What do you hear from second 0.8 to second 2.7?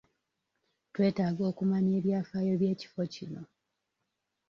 Twetaaga okumanya ebyafaayo